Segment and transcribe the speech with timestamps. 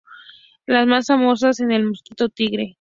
[0.65, 2.69] La más famosa es el mosquito tigre.